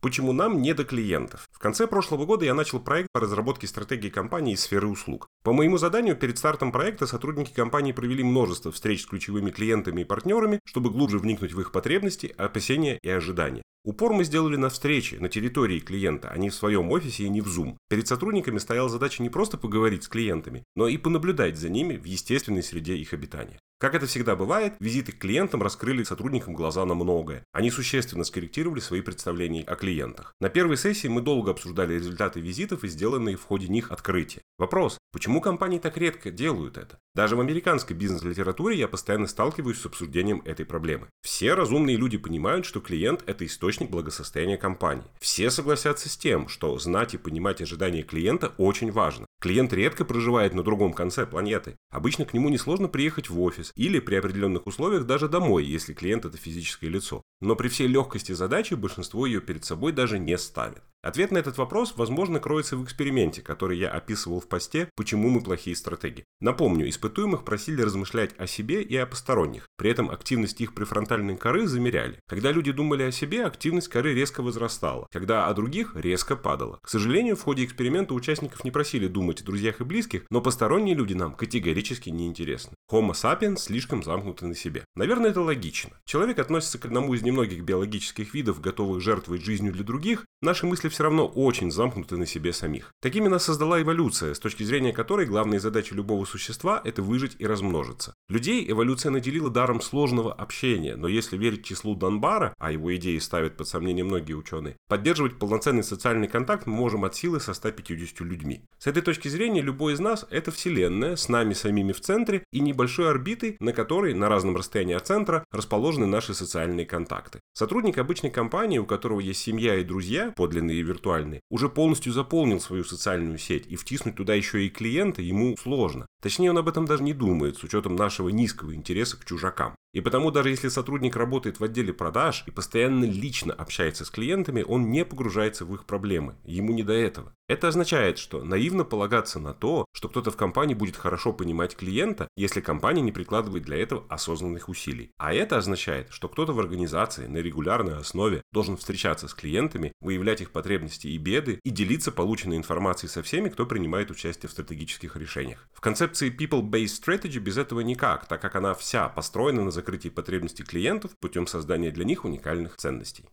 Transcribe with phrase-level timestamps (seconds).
[0.00, 1.46] Почему нам не до клиентов?
[1.52, 5.28] В конце прошлого года я начал проект по разработке стратегии компании из сферы услуг.
[5.44, 10.04] По моему заданию перед стартом проекта сотрудники компании провели множество встреч с ключевыми клиентами и
[10.04, 13.62] партнерами, чтобы глубже вникнуть в их потребности, опасения и ожидания.
[13.84, 17.42] Упор мы сделали на встрече, на территории клиента, а не в своем офисе и не
[17.42, 17.76] в Zoom.
[17.90, 22.04] Перед сотрудниками стояла задача не просто поговорить с клиентами, но и понаблюдать за ними в
[22.04, 23.58] естественной среде их обитания.
[23.80, 27.46] Как это всегда бывает, визиты к клиентам раскрыли сотрудникам глаза на многое.
[27.50, 30.34] Они существенно скорректировали свои представления о клиентах.
[30.38, 34.42] На первой сессии мы долго обсуждали результаты визитов и сделанные в ходе них открытия.
[34.58, 36.98] Вопрос, почему компании так редко делают это?
[37.14, 41.08] Даже в американской бизнес-литературе я постоянно сталкиваюсь с обсуждением этой проблемы.
[41.22, 45.10] Все разумные люди понимают, что клиент– это источник благосостояния компании.
[45.20, 49.24] Все согласятся с тем, что знать и понимать ожидания клиента очень важно.
[49.40, 51.78] Клиент редко проживает на другом конце планеты.
[51.90, 56.26] Обычно к нему несложно приехать в офис или при определенных условиях даже домой, если клиент
[56.26, 57.22] это физическое лицо.
[57.40, 60.82] Но при всей легкости задачи большинство ее перед собой даже не ставит.
[61.02, 65.40] Ответ на этот вопрос, возможно, кроется в эксперименте, который я описывал в посте «Почему мы
[65.40, 66.24] плохие стратеги».
[66.40, 69.66] Напомню, испытуемых просили размышлять о себе и о посторонних.
[69.78, 72.20] При этом активность их префронтальной коры замеряли.
[72.28, 76.78] Когда люди думали о себе, активность коры резко возрастала, когда о других резко падала.
[76.82, 80.94] К сожалению, в ходе эксперимента участников не просили думать о друзьях и близких, но посторонние
[80.94, 82.74] люди нам категорически не интересны.
[82.90, 84.84] Homo sapiens слишком замкнуты на себе.
[84.96, 85.92] Наверное, это логично.
[86.04, 90.88] Человек относится к одному из немногих биологических видов, готовых жертвовать жизнью для других, наши мысли
[90.88, 92.92] все равно очень замкнуты на себе самих.
[93.00, 97.46] Такими нас создала эволюция, с точки зрения которой главная задача любого существа– это выжить и
[97.46, 98.14] размножиться.
[98.28, 103.56] Людей эволюция наделила даром сложного общения, но если верить числу Донбара, а его идеи ставят
[103.56, 108.62] под сомнение многие ученые, поддерживать полноценный социальный контакт мы можем от силы со 150 людьми.
[108.78, 112.60] С этой точки зрения любой из нас– это вселенная с нами самими в центре и
[112.60, 117.40] небольшой орбитой, на которой на разном расстоянии от центра расположены наши социальные контакты.
[117.52, 122.60] Сотрудник обычной компании, у которого есть семья и друзья, подлинные и виртуальные, уже полностью заполнил
[122.60, 126.06] свою социальную сеть, и втиснуть туда еще и клиента ему сложно.
[126.20, 129.74] Точнее, он об этом даже не думает, с учетом нашего низкого интереса к чужакам.
[129.92, 134.62] И потому даже если сотрудник работает в отделе продаж и постоянно лично общается с клиентами,
[134.66, 136.36] он не погружается в их проблемы.
[136.44, 137.34] Ему не до этого.
[137.48, 142.28] Это означает, что наивно полагаться на то, что кто-то в компании будет хорошо понимать клиента,
[142.36, 145.10] если компания не прикладывает для этого осознанных усилий.
[145.18, 150.40] А это означает, что кто-то в организации на регулярной основе должен встречаться с клиентами, выявлять
[150.40, 155.16] их потребности и беды и делиться полученной информацией со всеми, кто принимает участие в стратегических
[155.16, 155.66] решениях.
[155.72, 155.80] В
[156.10, 161.16] концепции People-Based Strategy без этого никак, так как она вся построена на закрытии потребностей клиентов
[161.20, 163.26] путем создания для них уникальных ценностей.